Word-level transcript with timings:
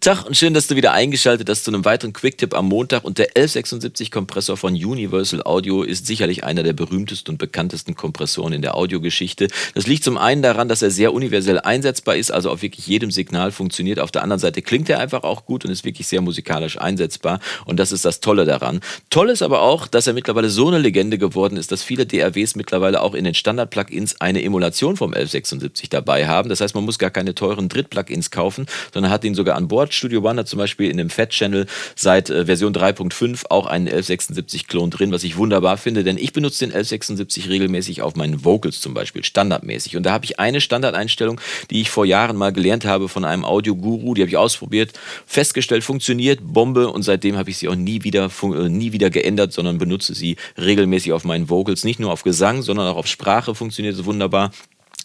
Tag 0.00 0.24
und 0.24 0.34
schön, 0.34 0.54
dass 0.54 0.66
du 0.66 0.76
wieder 0.76 0.92
eingeschaltet 0.92 1.50
hast 1.50 1.64
zu 1.64 1.70
einem 1.70 1.84
weiteren 1.84 2.14
Quicktip 2.14 2.54
am 2.54 2.68
Montag. 2.68 3.04
Und 3.04 3.18
der 3.18 3.36
1176 3.36 4.10
Kompressor 4.10 4.56
von 4.56 4.72
Universal 4.72 5.42
Audio 5.42 5.82
ist 5.82 6.06
sicherlich 6.06 6.42
einer 6.42 6.62
der 6.62 6.72
berühmtesten 6.72 7.32
und 7.32 7.36
bekanntesten 7.36 7.94
Kompressoren 7.94 8.54
in 8.54 8.62
der 8.62 8.76
Audiogeschichte. 8.76 9.48
Das 9.74 9.86
liegt 9.86 10.02
zum 10.02 10.16
einen 10.16 10.40
daran, 10.40 10.68
dass 10.68 10.80
er 10.80 10.90
sehr 10.90 11.12
universell 11.12 11.60
einsetzbar 11.60 12.16
ist, 12.16 12.32
also 12.32 12.50
auf 12.50 12.62
wirklich 12.62 12.86
jedem 12.86 13.10
Signal 13.10 13.52
funktioniert. 13.52 14.00
Auf 14.00 14.10
der 14.10 14.22
anderen 14.22 14.40
Seite 14.40 14.62
klingt 14.62 14.88
er 14.88 15.00
einfach 15.00 15.22
auch 15.22 15.44
gut 15.44 15.66
und 15.66 15.70
ist 15.70 15.84
wirklich 15.84 16.06
sehr 16.06 16.22
musikalisch 16.22 16.78
einsetzbar. 16.80 17.38
Und 17.66 17.78
das 17.78 17.92
ist 17.92 18.06
das 18.06 18.20
Tolle 18.20 18.46
daran. 18.46 18.80
Toll 19.10 19.28
ist 19.28 19.42
aber 19.42 19.60
auch, 19.60 19.86
dass 19.86 20.06
er 20.06 20.14
mittlerweile 20.14 20.48
so 20.48 20.68
eine 20.68 20.78
Legende 20.78 21.18
geworden 21.18 21.58
ist, 21.58 21.72
dass 21.72 21.82
viele 21.82 22.06
DRWs 22.06 22.56
mittlerweile 22.56 23.02
auch 23.02 23.12
in 23.12 23.24
den 23.24 23.34
Standard-Plugins 23.34 24.18
eine 24.22 24.42
Emulation 24.42 24.96
vom 24.96 25.12
1176 25.12 25.90
dabei 25.90 26.26
haben. 26.26 26.48
Das 26.48 26.62
heißt, 26.62 26.74
man 26.74 26.86
muss 26.86 26.98
gar 26.98 27.10
keine 27.10 27.34
teuren 27.34 27.68
Dritt-Plugins 27.68 28.30
kaufen, 28.30 28.64
sondern 28.94 29.12
hat 29.12 29.24
ihn 29.24 29.34
sogar 29.34 29.56
an 29.56 29.68
Bord 29.68 29.89
Studio 29.92 30.20
One 30.22 30.40
hat 30.40 30.48
zum 30.48 30.58
Beispiel 30.58 30.90
in 30.90 30.96
dem 30.96 31.10
Fat-Channel 31.10 31.66
seit 31.94 32.30
äh, 32.30 32.46
Version 32.46 32.72
3.5 32.72 33.46
auch 33.50 33.66
einen 33.66 33.88
1176-Klon 33.88 34.90
drin, 34.90 35.12
was 35.12 35.24
ich 35.24 35.36
wunderbar 35.36 35.76
finde, 35.76 36.04
denn 36.04 36.18
ich 36.18 36.32
benutze 36.32 36.64
den 36.64 36.72
1176 36.72 37.48
regelmäßig 37.48 38.02
auf 38.02 38.16
meinen 38.16 38.44
Vocals 38.44 38.80
zum 38.80 38.94
Beispiel, 38.94 39.24
standardmäßig. 39.24 39.96
Und 39.96 40.04
da 40.04 40.12
habe 40.12 40.24
ich 40.24 40.38
eine 40.38 40.60
Standardeinstellung, 40.60 41.40
die 41.70 41.80
ich 41.80 41.90
vor 41.90 42.04
Jahren 42.04 42.36
mal 42.36 42.52
gelernt 42.52 42.84
habe 42.84 43.08
von 43.08 43.24
einem 43.24 43.44
Audio-Guru, 43.44 44.14
die 44.14 44.22
habe 44.22 44.30
ich 44.30 44.36
ausprobiert, 44.36 44.92
festgestellt, 45.26 45.84
funktioniert, 45.84 46.40
Bombe 46.42 46.88
und 46.88 47.02
seitdem 47.02 47.36
habe 47.36 47.50
ich 47.50 47.58
sie 47.58 47.68
auch 47.68 47.74
nie 47.74 48.04
wieder, 48.04 48.30
äh, 48.42 48.68
nie 48.68 48.92
wieder 48.92 49.10
geändert, 49.10 49.52
sondern 49.52 49.78
benutze 49.78 50.14
sie 50.14 50.36
regelmäßig 50.56 51.12
auf 51.12 51.24
meinen 51.24 51.48
Vocals, 51.48 51.84
nicht 51.84 52.00
nur 52.00 52.12
auf 52.12 52.22
Gesang, 52.22 52.62
sondern 52.62 52.86
auch 52.88 52.96
auf 52.96 53.06
Sprache 53.06 53.54
funktioniert 53.54 53.94
es 53.94 54.04
wunderbar. 54.04 54.52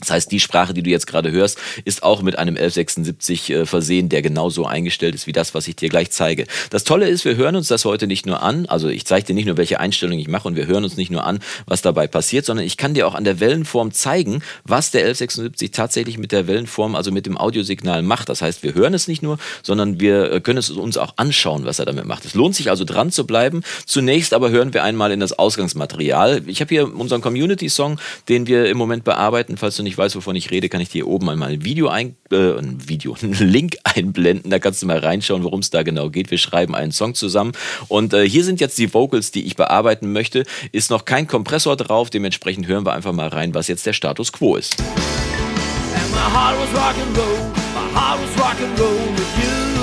Das 0.02 0.12
heißt, 0.12 0.32
die 0.32 0.42
Sprache, 0.42 0.74
die 0.74 0.84
du 0.84 0.90
jetzt 0.90 1.08
gerade 1.08 1.32
hörst, 1.32 1.58
ist 1.86 2.04
auch 2.04 2.22
mit 2.22 2.38
einem 2.38 2.56
1176 2.58 3.50
äh, 3.50 3.66
versehen, 3.66 4.10
der 4.10 4.22
genauso 4.22 4.66
eingestellt 4.66 5.16
ist 5.16 5.26
wie 5.26 5.32
das, 5.32 5.54
was 5.54 5.70
ich 5.70 5.78
dir 5.78 5.88
gleich 5.88 6.12
zeige. 6.12 6.48
Das 6.70 6.84
Tolle 6.84 7.08
ist, 7.08 7.24
wir 7.24 7.38
hören 7.38 7.56
uns 7.56 7.70
das 7.70 7.86
heute 7.86 8.06
nicht 8.06 8.26
nur 8.26 8.44
an, 8.44 8.66
also 8.66 8.90
ich 8.90 9.06
zeige 9.06 9.28
dir 9.28 9.34
nicht 9.34 9.46
nur, 9.46 9.56
welche 9.56 9.80
Einstellungen 9.80 10.20
ich 10.20 10.28
mache 10.28 10.50
und 10.50 10.58
wir 10.58 10.68
hören 10.68 10.84
uns 10.84 10.98
nicht 10.98 11.12
nur 11.12 11.24
an, 11.24 11.40
was 11.66 11.82
dabei 11.82 12.08
passiert, 12.08 12.46
sondern 12.46 12.66
ich 12.66 12.76
kann 12.76 12.94
dir 12.94 13.08
auch 13.08 13.16
an 13.16 13.24
der 13.24 13.40
Wellenform 13.40 13.94
zeigen, 13.94 14.42
was 14.66 14.92
der 14.92 15.02
1176 15.02 15.72
tatsächlich 15.72 16.18
mit 16.18 16.34
der 16.34 16.48
Wellenform, 16.48 16.94
also 16.96 17.12
mit 17.12 17.26
dem 17.26 17.38
Audiosignal 17.38 18.02
macht. 18.02 18.28
Das 18.28 18.42
heißt, 18.42 18.64
wir 18.64 18.74
hören 18.74 18.94
es 18.94 19.08
nicht 19.08 19.24
nur, 19.24 19.38
sondern 19.64 20.02
wir 20.02 20.30
äh, 20.30 20.42
können 20.42 20.60
es 20.60 20.70
uns 20.70 20.98
auch 20.98 21.14
anschauen, 21.16 21.66
was 21.66 21.80
er 21.80 21.86
damit 21.86 22.06
macht. 22.06 22.26
Es 22.26 22.34
lohnt 22.34 22.56
sich 22.56 22.70
also 22.70 22.84
dran 22.84 23.12
zu 23.12 23.26
bleiben. 23.26 23.64
Zunächst 23.86 24.34
aber 24.34 24.50
hören 24.50 24.74
wir 24.74 24.84
einmal 24.84 25.14
in 25.14 25.22
das 25.22 25.32
Ausgangsmaterial. 25.40 26.42
Ich 26.48 26.60
habe 26.60 26.70
hier 26.70 26.94
unseren 26.94 27.22
Community-Song, 27.22 27.98
den 28.28 28.46
wir 28.48 28.66
im 28.66 28.78
Moment 28.78 29.06
bearbeiten, 29.06 29.56
falls 29.56 29.78
du 29.78 29.85
nicht 29.86 29.98
weißt, 29.98 30.16
wovon 30.18 30.36
ich 30.36 30.52
rede, 30.52 30.68
kann 30.68 30.82
ich 30.82 30.90
dir 30.90 31.08
oben 31.08 31.30
einmal 31.30 31.54
ein 31.54 31.64
Video 31.64 31.88
ein, 31.88 32.18
äh, 32.32 32.58
ein 32.58 32.90
Video, 32.90 33.16
einen 33.22 33.34
Link 33.34 33.78
einblenden. 33.86 34.52
Da 34.52 34.60
kannst 34.60 34.82
du 34.82 34.86
mal 34.86 35.00
reinschauen, 35.00 35.44
worum 35.44 35.62
es 35.62 35.70
da 35.70 35.84
genau 35.84 36.10
geht. 36.10 36.30
Wir 36.32 36.38
schreiben 36.38 36.76
einen 36.76 36.92
Song 36.92 37.16
zusammen. 37.16 37.54
Und 37.88 38.14
äh, 38.14 38.28
hier 38.28 38.44
sind 38.44 38.60
jetzt 38.60 38.78
die 38.78 38.94
Vocals, 38.94 39.32
die 39.32 39.46
ich 39.46 39.56
bearbeiten 39.56 40.12
möchte. 40.12 40.44
Ist 40.74 40.92
noch 40.92 41.06
kein 41.06 41.28
Kompressor 41.28 41.78
drauf, 41.78 42.10
dementsprechend 42.10 42.68
hören 42.68 42.86
wir 42.86 42.94
einfach 42.94 43.14
mal 43.14 43.30
rein, 43.30 43.54
was 43.54 43.70
jetzt 43.70 43.86
der 43.86 43.94
Status 43.94 44.34
quo 44.34 44.58
ist. 44.58 44.76
And 44.80 46.12
my 46.12 46.18
heart 46.18 46.58
was 46.60 46.74
rock 46.74 46.96
and 46.98 47.18
roll, 47.18 47.52
my 47.74 47.88
heart 47.98 48.20
was 48.20 48.38
rock 48.38 48.60
and 48.60 48.78
roll 48.78 49.16
with 49.16 49.38
you. 49.38 49.76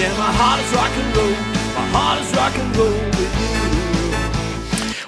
Yeah, 0.00 0.08
my 0.16 0.32
heart 0.32 0.60
is 0.64 0.72
rock 0.74 0.90
and 0.96 1.16
roll, 1.16 1.36
my 1.74 1.86
heart 1.92 2.20
is 2.22 2.34
rock 2.34 2.58
and 2.58 2.76
roll 2.76 2.88
with 2.88 3.56
you. 3.56 3.61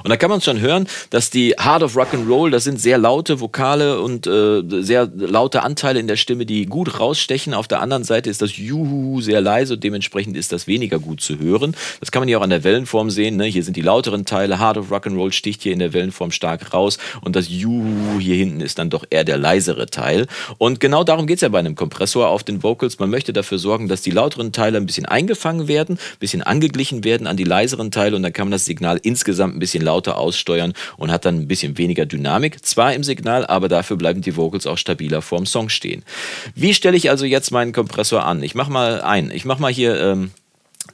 Und 0.04 0.10
da 0.10 0.18
kann 0.18 0.28
man 0.28 0.42
schon 0.42 0.60
hören, 0.60 0.86
dass 1.08 1.30
die 1.30 1.54
Heart 1.58 1.82
of 1.82 1.96
Rock 1.96 2.12
and 2.12 2.28
Roll, 2.28 2.50
das 2.50 2.64
sind 2.64 2.78
sehr 2.78 2.98
laute 2.98 3.40
Vokale 3.40 4.02
und 4.02 4.26
äh, 4.26 4.62
sehr 4.82 5.10
laute 5.16 5.62
Anteile 5.62 5.98
in 5.98 6.06
der 6.06 6.16
Stimme, 6.16 6.44
die 6.44 6.66
gut 6.66 7.00
rausstechen. 7.00 7.54
Auf 7.54 7.68
der 7.68 7.80
anderen 7.80 8.04
Seite 8.04 8.28
ist 8.28 8.42
das 8.42 8.58
Juhu 8.58 9.22
sehr 9.22 9.40
leise 9.40 9.74
und 9.74 9.82
dementsprechend 9.82 10.36
ist 10.36 10.52
das 10.52 10.66
weniger 10.66 10.98
gut 10.98 11.22
zu 11.22 11.38
hören. 11.38 11.74
Das 12.00 12.12
kann 12.12 12.20
man 12.20 12.28
hier 12.28 12.38
auch 12.38 12.42
an 12.42 12.50
der 12.50 12.64
Wellenform 12.64 13.08
sehen. 13.08 13.36
Ne? 13.36 13.46
Hier 13.46 13.64
sind 13.64 13.78
die 13.78 13.80
lauteren 13.80 14.26
Teile. 14.26 14.60
Heart 14.60 14.76
of 14.76 14.90
Rock 14.90 15.06
and 15.06 15.16
Roll 15.16 15.32
sticht 15.32 15.62
hier 15.62 15.72
in 15.72 15.78
der 15.78 15.94
Wellenform 15.94 16.32
stark 16.32 16.74
raus 16.74 16.98
und 17.22 17.34
das 17.34 17.48
Juhu 17.48 18.20
hier 18.20 18.36
hinten 18.36 18.60
ist 18.60 18.78
dann 18.78 18.90
doch 18.90 19.06
eher 19.08 19.24
der 19.24 19.38
leisere 19.38 19.86
Teil. 19.86 20.26
Und 20.58 20.80
genau 20.80 21.04
darum 21.04 21.26
geht 21.26 21.36
es 21.36 21.40
ja 21.40 21.48
bei 21.48 21.60
einem 21.60 21.76
Kompressor 21.76 22.28
auf 22.28 22.42
den 22.44 22.62
Vocals. 22.62 22.98
Man 22.98 23.08
möchte 23.08 23.32
dafür 23.32 23.58
sorgen, 23.58 23.88
dass 23.88 24.02
die 24.02 24.10
lauteren 24.10 24.52
Teile 24.52 24.76
ein 24.76 24.84
bisschen 24.84 25.06
eingefangen 25.06 25.66
werden, 25.66 25.96
ein 25.96 26.18
bisschen 26.20 26.42
angeglichen 26.42 27.04
werden 27.04 27.26
an 27.26 27.38
die 27.38 27.44
leiseren 27.44 27.90
Teile 27.90 28.16
und 28.16 28.22
dann 28.22 28.34
kann 28.34 28.48
man 28.48 28.52
das 28.52 28.66
Signal 28.66 29.00
insgesamt 29.02 29.56
ein 29.56 29.60
bisschen 29.60 29.82
lauter 29.82 29.93
lauter 29.94 30.18
aussteuern 30.18 30.72
und 30.96 31.10
hat 31.10 31.24
dann 31.24 31.40
ein 31.40 31.48
bisschen 31.48 31.78
weniger 31.78 32.04
Dynamik. 32.04 32.64
Zwar 32.64 32.94
im 32.94 33.04
Signal, 33.04 33.46
aber 33.46 33.68
dafür 33.68 33.96
bleiben 33.96 34.20
die 34.20 34.36
Vocals 34.36 34.66
auch 34.66 34.78
stabiler 34.78 35.22
vorm 35.22 35.46
Song 35.46 35.68
stehen. 35.68 36.02
Wie 36.54 36.74
stelle 36.74 36.96
ich 36.96 37.10
also 37.10 37.24
jetzt 37.24 37.50
meinen 37.52 37.72
Kompressor 37.72 38.24
an? 38.24 38.42
Ich 38.42 38.54
mache 38.54 38.72
mal 38.72 39.00
ein. 39.00 39.30
Ich 39.30 39.44
mache 39.44 39.62
mal 39.62 39.72
hier 39.72 40.00
ähm, 40.00 40.30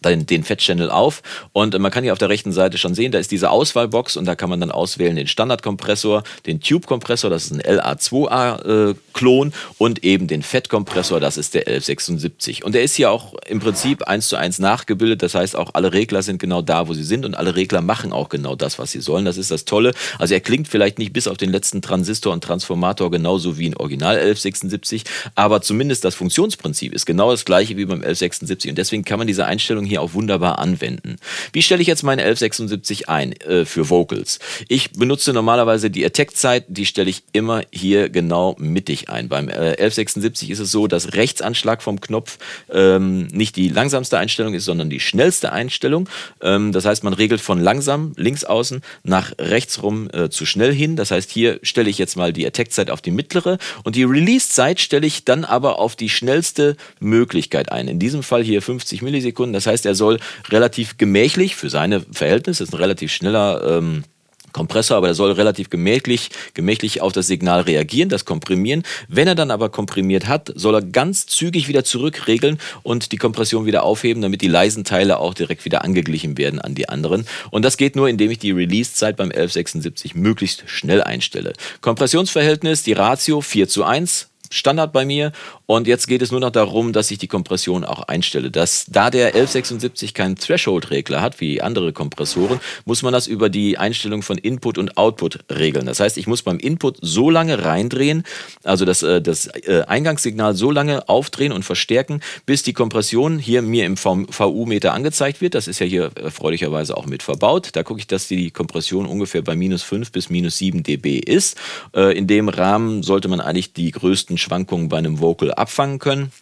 den, 0.04 0.26
den 0.26 0.44
Fat-Channel 0.44 0.90
auf 0.90 1.22
und 1.52 1.78
man 1.78 1.90
kann 1.90 2.04
hier 2.04 2.12
auf 2.12 2.18
der 2.18 2.28
rechten 2.28 2.52
Seite 2.52 2.78
schon 2.78 2.94
sehen, 2.94 3.12
da 3.12 3.18
ist 3.18 3.30
diese 3.30 3.50
Auswahlbox 3.50 4.16
und 4.16 4.24
da 4.24 4.34
kann 4.34 4.48
man 4.48 4.60
dann 4.60 4.70
auswählen 4.70 5.16
den 5.16 5.26
Standardkompressor, 5.26 6.22
den 6.46 6.60
Tube-Kompressor, 6.60 7.28
das 7.28 7.46
ist 7.46 7.52
ein 7.52 7.60
LA2A-Klon 7.60 9.48
äh, 9.48 9.52
und 9.78 10.04
eben 10.04 10.26
den 10.26 10.42
Fett-Kompressor, 10.42 11.20
das 11.20 11.36
ist 11.36 11.54
der 11.54 11.66
1176. 11.66 12.64
Und 12.64 12.74
der 12.74 12.82
ist 12.82 12.94
hier 12.94 13.10
auch 13.10 13.34
im 13.46 13.60
Prinzip 13.60 14.02
eins 14.04 14.28
zu 14.28 14.36
eins 14.36 14.58
nachgebildet, 14.58 15.22
das 15.22 15.34
heißt 15.34 15.56
auch 15.56 15.70
alle 15.74 15.92
Regler 15.92 16.22
sind 16.22 16.38
genau 16.38 16.62
da, 16.62 16.88
wo 16.88 16.94
sie 16.94 17.04
sind 17.04 17.24
und 17.24 17.34
alle 17.34 17.56
Regler 17.56 17.82
machen 17.82 18.12
auch 18.12 18.28
genau 18.28 18.56
das, 18.56 18.78
was 18.78 18.92
sie 18.92 19.00
sollen. 19.00 19.24
Das 19.24 19.36
ist 19.36 19.50
das 19.50 19.64
Tolle. 19.64 19.92
Also 20.18 20.34
er 20.34 20.40
klingt 20.40 20.68
vielleicht 20.68 20.98
nicht 20.98 21.12
bis 21.12 21.28
auf 21.28 21.36
den 21.36 21.50
letzten 21.50 21.82
Transistor 21.82 22.32
und 22.32 22.42
Transformator 22.42 23.10
genauso 23.10 23.58
wie 23.58 23.68
ein 23.68 23.76
Original 23.76 24.14
1176, 24.14 25.04
aber 25.34 25.60
zumindest 25.60 26.04
das 26.04 26.14
Funktionsprinzip 26.14 26.94
ist 26.94 27.04
genau 27.04 27.30
das 27.30 27.44
gleiche 27.44 27.76
wie 27.76 27.84
beim 27.84 27.98
1176 27.98 28.70
und 28.70 28.78
deswegen 28.78 29.04
kann 29.04 29.18
man 29.18 29.26
diese 29.26 29.44
Einstellung 29.44 29.79
hier 29.84 30.02
auch 30.02 30.14
wunderbar 30.14 30.58
anwenden. 30.58 31.16
Wie 31.52 31.62
stelle 31.62 31.82
ich 31.82 31.88
jetzt 31.88 32.02
meine 32.02 32.22
1176 32.22 33.08
ein 33.08 33.32
äh, 33.32 33.64
für 33.64 33.90
Vocals? 33.90 34.38
Ich 34.68 34.92
benutze 34.92 35.32
normalerweise 35.32 35.90
die 35.90 36.04
Attack-Zeit, 36.04 36.64
die 36.68 36.86
stelle 36.86 37.10
ich 37.10 37.24
immer 37.32 37.62
hier 37.72 38.08
genau 38.08 38.56
mittig 38.58 39.08
ein. 39.08 39.28
Beim 39.28 39.48
äh, 39.48 39.76
1176 39.78 40.50
ist 40.50 40.58
es 40.58 40.70
so, 40.70 40.86
dass 40.86 41.14
Rechtsanschlag 41.14 41.82
vom 41.82 42.00
Knopf 42.00 42.38
ähm, 42.72 43.26
nicht 43.28 43.56
die 43.56 43.68
langsamste 43.68 44.18
Einstellung 44.18 44.54
ist, 44.54 44.64
sondern 44.64 44.90
die 44.90 45.00
schnellste 45.00 45.52
Einstellung. 45.52 46.08
Ähm, 46.40 46.72
das 46.72 46.84
heißt, 46.84 47.04
man 47.04 47.14
regelt 47.14 47.40
von 47.40 47.60
langsam 47.60 48.12
links 48.16 48.44
außen 48.44 48.82
nach 49.02 49.32
rechts 49.38 49.82
rum 49.82 50.08
äh, 50.12 50.28
zu 50.28 50.46
schnell 50.46 50.72
hin. 50.72 50.96
Das 50.96 51.10
heißt, 51.10 51.30
hier 51.30 51.58
stelle 51.62 51.90
ich 51.90 51.98
jetzt 51.98 52.16
mal 52.16 52.32
die 52.32 52.46
Attack-Zeit 52.46 52.90
auf 52.90 53.00
die 53.00 53.10
mittlere 53.10 53.58
und 53.84 53.96
die 53.96 54.04
Release-Zeit 54.04 54.80
stelle 54.80 55.06
ich 55.06 55.24
dann 55.24 55.44
aber 55.44 55.78
auf 55.78 55.96
die 55.96 56.08
schnellste 56.08 56.76
Möglichkeit 56.98 57.72
ein. 57.72 57.88
In 57.88 57.98
diesem 57.98 58.22
Fall 58.22 58.42
hier 58.42 58.62
50 58.62 59.02
Millisekunden. 59.02 59.52
Das 59.52 59.66
heißt, 59.66 59.69
heißt, 59.70 59.86
er 59.86 59.94
soll 59.94 60.18
relativ 60.48 60.98
gemächlich 60.98 61.56
für 61.56 61.70
seine 61.70 62.00
Verhältnisse, 62.12 62.64
ist 62.64 62.72
ein 62.72 62.78
relativ 62.78 63.12
schneller 63.12 63.78
ähm, 63.78 64.04
Kompressor, 64.52 64.96
aber 64.96 65.08
er 65.08 65.14
soll 65.14 65.32
relativ 65.32 65.70
gemächlich, 65.70 66.30
gemächlich 66.54 67.00
auf 67.00 67.12
das 67.12 67.26
Signal 67.26 67.62
reagieren, 67.62 68.08
das 68.08 68.24
komprimieren. 68.24 68.82
Wenn 69.08 69.28
er 69.28 69.34
dann 69.34 69.50
aber 69.50 69.68
komprimiert 69.68 70.26
hat, 70.26 70.52
soll 70.54 70.74
er 70.74 70.82
ganz 70.82 71.26
zügig 71.26 71.68
wieder 71.68 71.84
zurückregeln 71.84 72.58
und 72.82 73.12
die 73.12 73.16
Kompression 73.16 73.66
wieder 73.66 73.82
aufheben, 73.82 74.22
damit 74.22 74.42
die 74.42 74.48
leisen 74.48 74.84
Teile 74.84 75.18
auch 75.18 75.34
direkt 75.34 75.64
wieder 75.64 75.84
angeglichen 75.84 76.36
werden 76.36 76.60
an 76.60 76.74
die 76.74 76.88
anderen. 76.88 77.26
Und 77.50 77.64
das 77.64 77.76
geht 77.76 77.96
nur, 77.96 78.08
indem 78.08 78.30
ich 78.30 78.38
die 78.38 78.52
Release-Zeit 78.52 79.16
beim 79.16 79.30
1176 79.30 80.14
möglichst 80.14 80.64
schnell 80.66 81.02
einstelle. 81.02 81.52
Kompressionsverhältnis, 81.80 82.82
die 82.82 82.92
Ratio 82.92 83.40
4 83.40 83.68
zu 83.68 83.84
1, 83.84 84.29
Standard 84.50 84.92
bei 84.92 85.04
mir. 85.04 85.32
Und 85.66 85.86
jetzt 85.86 86.08
geht 86.08 86.22
es 86.22 86.32
nur 86.32 86.40
noch 86.40 86.50
darum, 86.50 86.92
dass 86.92 87.10
ich 87.10 87.18
die 87.18 87.28
Kompression 87.28 87.84
auch 87.84 88.02
einstelle. 88.02 88.50
Das, 88.50 88.86
da 88.88 89.10
der 89.10 89.28
1176 89.28 90.12
keinen 90.12 90.36
Threshold-Regler 90.36 91.22
hat, 91.22 91.40
wie 91.40 91.62
andere 91.62 91.92
Kompressoren, 91.92 92.60
muss 92.84 93.02
man 93.02 93.12
das 93.12 93.28
über 93.28 93.48
die 93.48 93.78
Einstellung 93.78 94.22
von 94.22 94.36
Input 94.38 94.76
und 94.76 94.96
Output 94.96 95.44
regeln. 95.50 95.86
Das 95.86 96.00
heißt, 96.00 96.18
ich 96.18 96.26
muss 96.26 96.42
beim 96.42 96.58
Input 96.58 96.98
so 97.00 97.30
lange 97.30 97.64
reindrehen, 97.64 98.24
also 98.64 98.84
das, 98.84 99.02
äh, 99.02 99.22
das 99.22 99.46
äh, 99.46 99.84
Eingangssignal 99.86 100.54
so 100.54 100.70
lange 100.70 101.08
aufdrehen 101.08 101.52
und 101.52 101.64
verstärken, 101.64 102.20
bis 102.44 102.64
die 102.64 102.72
Kompression 102.72 103.38
hier 103.38 103.62
mir 103.62 103.86
im 103.86 103.96
VU-Meter 103.96 104.92
angezeigt 104.92 105.40
wird. 105.40 105.54
Das 105.54 105.68
ist 105.68 105.78
ja 105.78 105.86
hier 105.86 106.10
erfreulicherweise 106.16 106.96
auch 106.96 107.06
mit 107.06 107.22
verbaut. 107.22 107.70
Da 107.74 107.84
gucke 107.84 108.00
ich, 108.00 108.08
dass 108.08 108.26
die 108.26 108.50
Kompression 108.50 109.06
ungefähr 109.06 109.42
bei 109.42 109.54
minus 109.54 109.82
5 109.84 110.10
bis 110.10 110.28
minus 110.28 110.58
7 110.58 110.82
dB 110.82 111.18
ist. 111.18 111.56
Äh, 111.94 112.18
in 112.18 112.26
dem 112.26 112.48
Rahmen 112.48 113.04
sollte 113.04 113.28
man 113.28 113.40
eigentlich 113.40 113.72
die 113.72 113.92
größten 113.92 114.39
Schwankungen 114.40 114.88
bei 114.88 114.98
einem 114.98 115.20
Vocal 115.20 115.52
abfangen 115.52 115.98
können. 115.98 116.32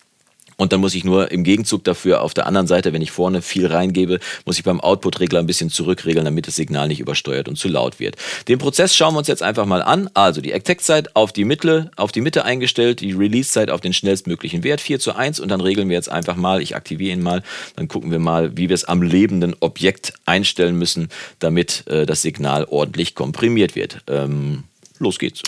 Und 0.61 0.73
dann 0.73 0.81
muss 0.81 0.97
ich 0.97 1.05
nur 1.05 1.31
im 1.31 1.45
Gegenzug 1.45 1.85
dafür 1.85 2.21
auf 2.21 2.35
der 2.35 2.47
anderen 2.47 2.67
Seite, 2.67 2.93
wenn 2.93 3.01
ich 3.01 3.13
vorne 3.13 3.43
viel 3.43 3.67
reingebe, 3.69 4.19
muss 4.45 4.59
ich 4.59 4.65
beim 4.65 4.81
Output-Regler 4.81 5.39
ein 5.39 5.47
bisschen 5.47 5.71
zurückregeln, 5.71 6.25
damit 6.25 6.49
das 6.49 6.57
Signal 6.57 6.89
nicht 6.89 6.99
übersteuert 6.99 7.49
und 7.49 7.57
zu 7.57 7.69
laut 7.69 8.01
wird. 8.01 8.17
Den 8.49 8.59
Prozess 8.59 8.97
schauen 8.97 9.15
wir 9.15 9.19
uns 9.19 9.29
jetzt 9.29 9.43
einfach 9.43 9.67
mal 9.67 9.83
an. 9.83 10.11
Also 10.15 10.41
die 10.41 10.53
Attack-Zeit 10.53 11.15
auf 11.15 11.33
die 11.33 11.45
Mitte, 11.45 11.93
auf 11.95 12.11
die 12.11 12.21
Mitte 12.21 12.45
eingestellt, 12.45 13.01
die 13.01 13.13
Release-Zeit 13.13 13.71
auf 13.71 13.81
den 13.81 13.93
schnellstmöglichen 13.93 14.65
Wert 14.65 14.81
4 14.81 14.99
zu 14.99 15.15
1 15.15 15.39
und 15.39 15.49
dann 15.49 15.61
regeln 15.61 15.89
wir 15.89 15.95
jetzt 15.95 16.11
einfach 16.11 16.35
mal, 16.35 16.61
ich 16.61 16.75
aktiviere 16.75 17.13
ihn 17.13 17.23
mal, 17.23 17.45
dann 17.77 17.87
gucken 17.87 18.11
wir 18.11 18.19
mal, 18.19 18.57
wie 18.57 18.69
wir 18.69 18.75
es 18.75 18.85
am 18.85 19.01
lebenden 19.01 19.55
Objekt 19.61 20.15
einstellen 20.27 20.77
müssen, 20.77 21.09
damit 21.39 21.87
äh, 21.87 22.05
das 22.05 22.23
Signal 22.23 22.65
ordentlich 22.65 23.15
komprimiert 23.15 23.77
wird. 23.77 23.99
Ähm, 24.09 24.65
los 24.99 25.21
geht's 25.21 25.43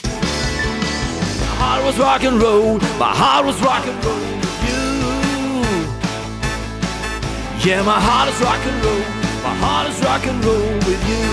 heart 1.61 1.85
was 1.85 1.97
rock 1.99 2.23
and 2.25 2.41
roll. 2.43 2.79
My 2.99 3.13
heart 3.21 3.45
was 3.47 3.59
rock 3.69 3.85
and 3.91 3.99
roll. 4.05 4.25
With 4.43 4.61
you. 4.69 4.83
Yeah, 7.65 7.83
my 7.93 8.01
heart 8.07 8.29
is 8.33 8.39
rock 8.41 8.63
and 8.71 8.79
roll. 8.85 9.05
My 9.47 9.55
heart 9.63 9.87
is 9.91 9.99
rock 10.09 10.25
and 10.31 10.39
roll 10.45 10.73
with 10.89 11.03
you. 11.11 11.27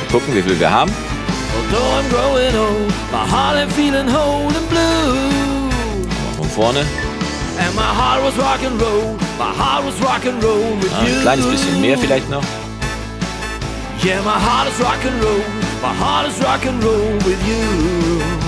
Mal 0.00 0.08
gucken, 0.12 0.34
wie 0.34 0.42
viel 0.42 0.58
wir 0.58 0.70
haben. 0.70 0.92
Although 1.56 1.90
I'm 1.98 2.08
growing 2.14 2.54
old, 2.56 2.92
my 3.12 3.24
heart 3.32 3.56
I'm 3.56 3.70
feeling 3.70 4.08
whole 4.08 4.48
and 4.58 4.68
blue. 4.68 5.70
Von 6.36 6.48
vorne. 6.56 6.84
And 7.62 7.74
my 7.74 7.90
heart 8.00 8.22
was 8.22 8.36
rock 8.36 8.62
and 8.68 8.80
roll. 8.80 9.16
My 9.38 9.52
heart 9.60 9.84
was 9.84 9.96
rock 10.00 10.24
and 10.24 10.42
roll 10.42 10.76
with 10.80 10.92
ah, 10.92 11.00
Ein 11.04 11.20
kleines 11.22 11.46
bisschen 11.46 11.80
mehr 11.80 11.98
vielleicht 11.98 12.28
noch. 12.30 12.44
Yeah, 14.04 14.22
my 14.22 14.38
heart 14.46 14.68
is 14.70 14.78
rock 14.80 15.02
and 15.04 15.22
roll. 15.22 15.42
My 15.82 15.92
heart 16.02 16.28
is 16.28 16.38
rock 16.40 16.64
and 16.66 16.82
roll 16.84 17.12
with 17.26 17.40
you. 17.50 18.47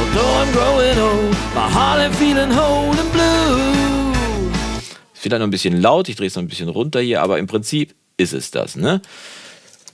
Although 0.00 0.32
I'm 0.40 0.52
growing 0.52 0.98
old, 0.98 1.36
my 1.54 1.68
heart 1.68 2.00
ain't 2.00 2.14
feeling 2.14 2.50
whole 2.50 2.96
and 2.98 3.12
blue. 3.12 4.50
Vielleicht 5.12 5.40
noch 5.40 5.46
ein 5.46 5.50
bisschen 5.50 5.82
laut, 5.82 6.08
ich 6.08 6.16
drehe 6.16 6.28
es 6.28 6.34
noch 6.36 6.42
ein 6.42 6.48
bisschen 6.48 6.70
runter 6.70 7.00
hier, 7.00 7.20
aber 7.20 7.38
im 7.38 7.46
Prinzip 7.46 7.94
ist 8.16 8.32
es 8.32 8.50
das, 8.50 8.76
ne? 8.76 9.02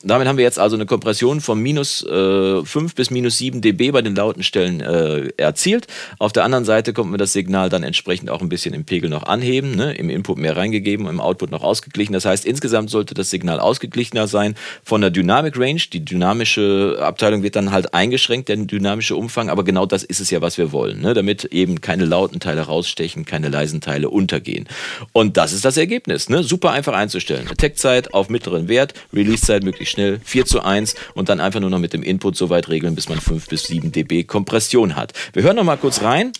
Damit 0.06 0.28
haben 0.28 0.36
wir 0.36 0.44
jetzt 0.44 0.58
also 0.58 0.76
eine 0.76 0.86
Kompression 0.86 1.40
von 1.40 1.60
minus 1.60 2.04
äh, 2.04 2.64
5 2.64 2.94
bis 2.94 3.10
minus 3.10 3.38
7 3.38 3.60
dB 3.60 3.90
bei 3.90 4.02
den 4.02 4.14
lauten 4.14 4.44
Stellen 4.44 4.80
äh, 4.80 5.30
erzielt. 5.36 5.88
Auf 6.18 6.32
der 6.32 6.44
anderen 6.44 6.64
Seite 6.64 6.92
konnten 6.92 7.12
wir 7.12 7.18
das 7.18 7.32
Signal 7.32 7.68
dann 7.70 7.82
entsprechend 7.82 8.30
auch 8.30 8.40
ein 8.40 8.48
bisschen 8.48 8.72
im 8.72 8.84
Pegel 8.84 9.10
noch 9.10 9.24
anheben, 9.24 9.74
ne? 9.74 9.94
im 9.94 10.08
Input 10.08 10.38
mehr 10.38 10.56
reingegeben, 10.56 11.08
im 11.08 11.20
Output 11.20 11.50
noch 11.50 11.64
ausgeglichen. 11.64 12.12
Das 12.12 12.24
heißt, 12.24 12.46
insgesamt 12.46 12.90
sollte 12.90 13.14
das 13.14 13.30
Signal 13.30 13.58
ausgeglichener 13.58 14.28
sein 14.28 14.54
von 14.84 15.00
der 15.00 15.10
Dynamic 15.10 15.58
Range. 15.58 15.80
Die 15.92 16.04
dynamische 16.04 16.98
Abteilung 17.00 17.42
wird 17.42 17.56
dann 17.56 17.72
halt 17.72 17.92
eingeschränkt, 17.92 18.48
der 18.48 18.56
dynamische 18.58 19.16
Umfang, 19.16 19.50
aber 19.50 19.64
genau 19.64 19.86
das 19.86 20.04
ist 20.04 20.20
es 20.20 20.30
ja, 20.30 20.40
was 20.40 20.56
wir 20.56 20.70
wollen, 20.70 21.00
ne? 21.00 21.14
damit 21.14 21.46
eben 21.46 21.80
keine 21.80 22.04
lauten 22.04 22.38
Teile 22.38 22.60
rausstechen, 22.60 23.24
keine 23.24 23.48
leisen 23.48 23.80
Teile 23.80 24.08
untergehen. 24.08 24.68
Und 25.12 25.36
das 25.36 25.52
ist 25.52 25.64
das 25.64 25.76
Ergebnis. 25.76 26.28
Ne? 26.28 26.44
Super 26.44 26.70
einfach 26.70 26.94
einzustellen. 26.94 27.48
Attack-Zeit 27.48 28.14
auf 28.14 28.28
mittleren 28.28 28.68
Wert, 28.68 28.94
Release-Zeit 29.12 29.64
möglichst 29.64 29.95
schnell 29.96 30.20
4 30.22 30.44
zu 30.44 30.62
1 30.62 30.94
und 31.14 31.28
dann 31.28 31.40
einfach 31.40 31.60
nur 31.60 31.70
noch 31.70 31.78
mit 31.78 31.92
dem 31.94 32.02
Input 32.02 32.36
so 32.36 32.50
weit 32.50 32.68
regeln, 32.68 32.94
bis 32.94 33.08
man 33.08 33.18
5 33.18 33.48
bis 33.48 33.64
7 33.64 33.92
dB 33.92 34.24
Kompression 34.24 34.94
hat. 34.94 35.12
Wir 35.32 35.42
hören 35.42 35.56
noch 35.56 35.64
mal 35.64 35.78
kurz 35.78 36.02
rein. 36.02 36.32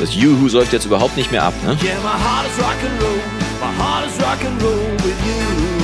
Das 0.00 0.14
Juhu 0.14 0.48
säuft 0.48 0.72
jetzt 0.72 0.86
überhaupt 0.86 1.16
nicht 1.16 1.30
mehr 1.32 1.42
ab, 1.42 1.54
ne? 1.64 1.76
Yeah, 1.82 1.96
my 2.00 2.08
heart 2.08 2.46
is 2.46 2.58
rock 2.62 2.76
and 2.82 3.02
roll. 3.02 3.20
My 3.60 3.82
heart 3.82 4.06
is 4.06 4.18
rock 4.20 4.44
and 4.44 4.62
roll 4.62 4.92
with 4.98 5.26
you. 5.26 5.75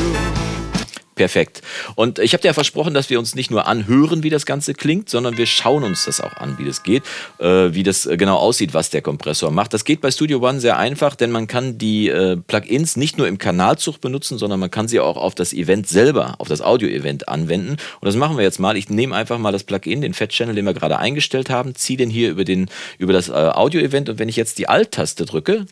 Perfekt. 1.15 1.61
Und 1.95 2.19
ich 2.19 2.33
habe 2.33 2.41
dir 2.41 2.49
ja 2.49 2.55
versprochen, 2.55 2.95
dass 2.95 3.11
wir 3.11 3.19
uns 3.19 3.35
nicht 3.35 3.51
nur 3.51 3.67
anhören, 3.67 4.23
wie 4.23 4.31
das 4.31 4.47
Ganze 4.47 4.73
klingt, 4.73 5.11
sondern 5.11 5.37
wir 5.37 5.45
schauen 5.45 5.85
uns 5.85 6.07
das 6.07 6.23
auch 6.23 6.35
an, 6.39 6.57
wie 6.59 6.65
das 6.65 6.83
geht, 6.83 7.03
äh, 7.39 7.75
wie 7.75 7.83
das 7.83 8.07
äh, 8.07 8.17
genau 8.17 8.37
aussieht, 8.37 8.73
was 8.73 8.89
der 8.89 9.03
Kompressor 9.03 9.51
macht. 9.51 9.75
Das 9.75 9.85
geht 9.85 10.01
bei 10.01 10.11
Studio 10.11 10.39
One 10.39 10.59
sehr 10.59 10.79
einfach, 10.79 11.15
denn 11.15 11.31
man 11.31 11.49
kann 11.49 11.77
die 11.77 12.09
äh, 12.09 12.37
Plugins 12.37 12.97
nicht 12.97 13.19
nur 13.19 13.29
im 13.29 13.37
Kanalzug 13.37 14.01
benutzen, 14.01 14.39
sondern 14.39 14.59
man 14.59 14.71
kann 14.71 14.89
sie 14.89 15.01
auch 15.01 15.19
auf 15.19 15.35
das 15.35 15.53
Event 15.53 15.87
selber, 15.87 16.37
auf 16.39 16.49
das 16.49 16.63
Audio-Event 16.63 17.29
anwenden. 17.29 17.73
Und 17.73 18.07
das 18.07 18.17
machen 18.17 18.39
wir 18.39 18.45
jetzt 18.45 18.59
mal. 18.59 18.79
Ich 18.79 18.89
nehme 18.89 19.15
einfach 19.15 19.37
mal 19.37 19.53
das 19.53 19.65
Plugin, 19.65 20.01
den 20.01 20.15
Fat-Channel, 20.15 20.55
den 20.55 20.65
wir 20.65 20.73
gerade 20.73 20.99
eingestellt 20.99 21.51
haben, 21.51 21.75
ziehe 21.75 21.99
den 21.99 22.09
hier 22.09 22.31
über, 22.31 22.45
den, 22.45 22.71
über 22.97 23.13
das 23.13 23.29
äh, 23.29 23.33
Audio-Event 23.33 24.09
und 24.09 24.19
wenn 24.19 24.31
ich 24.31 24.37
jetzt 24.37 24.57
die 24.57 24.69
Alt-Taste 24.69 25.27
drücke, 25.27 25.67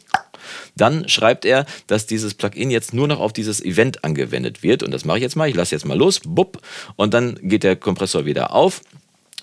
dann 0.76 1.08
schreibt 1.08 1.44
er, 1.44 1.66
dass 1.86 2.06
dieses 2.06 2.34
Plugin 2.34 2.70
jetzt 2.70 2.94
nur 2.94 3.08
noch 3.08 3.20
auf 3.20 3.32
dieses 3.32 3.64
Event 3.64 4.04
angewendet 4.04 4.62
wird. 4.62 4.82
Und 4.82 4.92
das 4.92 5.04
mache 5.04 5.18
ich 5.18 5.22
jetzt 5.22 5.36
mal. 5.36 5.48
Ich 5.48 5.56
lasse 5.56 5.74
jetzt 5.74 5.86
mal 5.86 5.96
los. 5.96 6.20
Bupp. 6.24 6.60
Und 6.96 7.14
dann 7.14 7.38
geht 7.42 7.62
der 7.62 7.76
Kompressor 7.76 8.24
wieder 8.24 8.54
auf. 8.54 8.82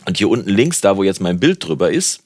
Und 0.05 0.17
hier 0.17 0.29
unten 0.29 0.49
links, 0.49 0.81
da 0.81 0.97
wo 0.97 1.03
jetzt 1.03 1.19
mein 1.19 1.39
Bild 1.39 1.65
drüber 1.65 1.91
ist, 1.91 2.23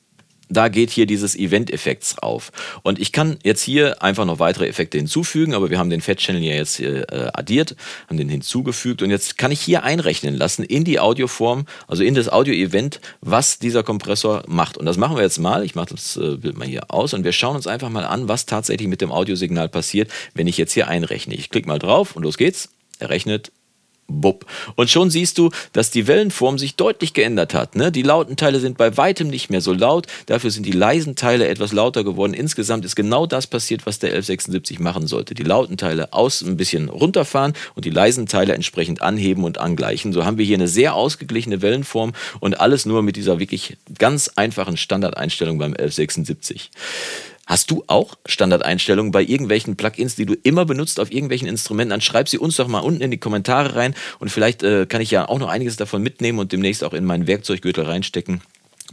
da 0.52 0.68
geht 0.68 0.90
hier 0.90 1.06
dieses 1.06 1.36
Event-Effekts 1.36 2.20
auf. 2.20 2.52
Und 2.84 3.00
ich 3.00 3.12
kann 3.12 3.38
jetzt 3.44 3.62
hier 3.62 4.04
einfach 4.04 4.26
noch 4.26 4.40
weitere 4.40 4.68
Effekte 4.68 4.98
hinzufügen, 4.98 5.54
aber 5.54 5.70
wir 5.70 5.80
haben 5.80 5.90
den 5.90 6.02
Fat-Channel 6.02 6.44
ja 6.44 6.56
jetzt 6.56 6.80
äh, 6.80 7.06
addiert, 7.34 7.76
haben 8.08 8.18
den 8.18 8.30
hinzugefügt 8.30 9.02
und 9.02 9.10
jetzt 9.10 9.38
kann 9.38 9.52
ich 9.52 9.62
hier 9.62 9.84
einrechnen 9.84 10.36
lassen 10.36 10.64
in 10.64 10.84
die 10.84 11.00
Audioform, 11.00 11.66
also 11.88 12.04
in 12.04 12.14
das 12.14 12.30
Audio-Event, 12.30 13.00
was 13.22 13.60
dieser 13.60 13.84
Kompressor 13.84 14.44
macht. 14.48 14.78
Und 14.78 14.86
das 14.86 14.98
machen 14.98 15.16
wir 15.16 15.24
jetzt 15.24 15.40
mal. 15.40 15.64
Ich 15.64 15.76
mache 15.76 15.92
das 15.92 16.18
äh, 16.18 16.38
Bild 16.38 16.58
mal 16.58 16.68
hier 16.68 16.92
aus 16.92 17.14
und 17.14 17.24
wir 17.24 17.32
schauen 17.32 17.56
uns 17.56 17.68
einfach 17.68 17.90
mal 17.90 18.06
an, 18.06 18.28
was 18.28 18.46
tatsächlich 18.46 18.88
mit 18.88 19.02
dem 19.02 19.12
Audiosignal 19.12 19.70
passiert, 19.70 20.12
wenn 20.34 20.48
ich 20.48 20.58
jetzt 20.58 20.74
hier 20.74 20.88
einrechne. 20.88 21.36
Ich 21.36 21.50
klicke 21.50 21.68
mal 21.68 21.80
drauf 21.80 22.16
und 22.16 22.24
los 22.24 22.38
geht's. 22.38 22.70
Er 23.00 23.10
rechnet 23.10 23.52
Bub. 24.12 24.46
Und 24.76 24.90
schon 24.90 25.10
siehst 25.10 25.38
du, 25.38 25.52
dass 25.74 25.92
die 25.92 26.08
Wellenform 26.08 26.58
sich 26.58 26.76
deutlich 26.76 27.14
geändert 27.14 27.54
hat. 27.54 27.76
Ne? 27.76 27.92
Die 27.92 28.02
lauten 28.02 28.36
Teile 28.36 28.60
sind 28.60 28.78
bei 28.78 28.98
weitem 28.98 29.28
nicht 29.28 29.50
mehr 29.50 29.62
so 29.62 29.74
laut, 29.74 30.08
dafür 30.26 30.52
sind 30.52 30.66
die 30.66 30.72
leisen 30.72 31.16
Teile 31.16 31.48
etwas 31.48 31.72
lauter 31.72 32.04
geworden. 32.04 32.34
Insgesamt 32.34 32.86
ist 32.86 32.96
genau 32.96 33.26
das 33.26 33.48
passiert, 33.48 33.86
was 33.86 34.00
der 34.00 34.10
1176 34.10 34.80
machen 34.80 35.08
sollte. 35.08 35.34
Die 35.34 35.44
lauten 35.44 35.78
Teile 35.78 36.14
aus 36.14 36.42
ein 36.42 36.58
bisschen 36.58 36.90
runterfahren 36.90 37.54
und 37.76 37.86
die 37.86 37.90
leisen 37.90 38.26
Teile 38.26 38.54
entsprechend 38.54 39.02
anheben 39.02 39.44
und 39.44 39.60
angleichen. 39.60 40.14
So 40.14 40.26
haben 40.26 40.38
wir 40.38 40.46
hier 40.46 40.58
eine 40.58 40.68
sehr 40.68 40.96
ausgeglichene 40.96 41.62
Wellenform 41.62 42.14
und 42.40 42.60
alles 42.60 42.86
nur 42.86 43.02
mit 43.04 43.16
dieser 43.16 43.40
wirklich 43.40 43.78
ganz 43.98 44.30
einfachen 44.36 44.78
Standardeinstellung 44.78 45.58
beim 45.58 45.72
1176. 45.72 46.72
Hast 47.48 47.72
du 47.72 47.84
auch 47.88 48.16
Standardeinstellungen 48.26 49.12
bei 49.12 49.24
irgendwelchen 49.24 49.76
Plugins, 49.76 50.16
die 50.16 50.26
du 50.26 50.36
immer 50.44 50.66
benutzt 50.66 51.00
auf 51.00 51.12
irgendwelchen 51.12 51.48
Instrumenten? 51.48 51.90
Dann 51.90 52.02
schreib 52.02 52.30
sie 52.30 52.38
uns 52.38 52.56
doch 52.56 52.68
mal 52.68 52.80
unten 52.80 53.02
in 53.02 53.12
die 53.12 53.18
Kommentare 53.18 53.76
rein 53.76 53.96
und 54.20 54.30
vielleicht 54.30 54.64
äh, 54.64 54.86
kann 54.86 55.02
ich 55.02 55.12
ja 55.12 55.28
auch 55.28 55.40
noch 55.40 55.50
einiges 55.50 55.76
davon 55.76 56.02
mitnehmen 56.04 56.40
und 56.40 56.52
demnächst 56.52 56.84
auch 56.84 56.94
in 56.94 57.04
meinen 57.04 57.28
Werkzeuggürtel 57.28 57.86
reinstecken 57.86 58.42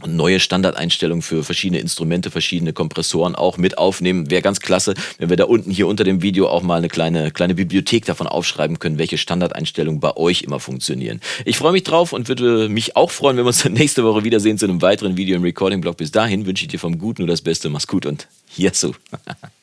neue 0.07 0.39
Standardeinstellungen 0.39 1.21
für 1.21 1.43
verschiedene 1.43 1.79
Instrumente, 1.79 2.31
verschiedene 2.31 2.73
Kompressoren 2.73 3.35
auch 3.35 3.57
mit 3.57 3.77
aufnehmen. 3.77 4.29
Wäre 4.29 4.41
ganz 4.41 4.59
klasse, 4.59 4.93
wenn 5.17 5.29
wir 5.29 5.37
da 5.37 5.45
unten 5.45 5.71
hier 5.71 5.87
unter 5.87 6.03
dem 6.03 6.21
Video 6.21 6.47
auch 6.47 6.61
mal 6.61 6.77
eine 6.77 6.87
kleine, 6.87 7.31
kleine 7.31 7.55
Bibliothek 7.55 8.05
davon 8.05 8.27
aufschreiben 8.27 8.79
können, 8.79 8.97
welche 8.97 9.17
Standardeinstellungen 9.17 9.99
bei 9.99 10.15
euch 10.15 10.41
immer 10.41 10.59
funktionieren. 10.59 11.19
Ich 11.45 11.57
freue 11.57 11.71
mich 11.71 11.83
drauf 11.83 12.13
und 12.13 12.27
würde 12.27 12.69
mich 12.69 12.95
auch 12.95 13.11
freuen, 13.11 13.37
wenn 13.37 13.45
wir 13.45 13.49
uns 13.49 13.63
dann 13.63 13.73
nächste 13.79 14.03
Woche 14.03 14.23
wiedersehen 14.23 14.57
zu 14.57 14.65
einem 14.65 14.81
weiteren 14.81 15.17
Video 15.17 15.35
im 15.35 15.43
Recording-Blog. 15.43 15.97
Bis 15.97 16.11
dahin 16.11 16.45
wünsche 16.45 16.63
ich 16.63 16.69
dir 16.69 16.79
vom 16.79 16.97
Guten 16.97 17.23
nur 17.23 17.27
das 17.27 17.41
Beste. 17.41 17.69
Mach's 17.69 17.87
gut 17.87 18.05
und 18.05 18.27
hier 18.47 18.71
so. 18.73 18.95